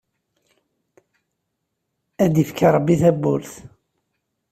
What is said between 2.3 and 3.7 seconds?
d-yefk Ṛebbi tabburt!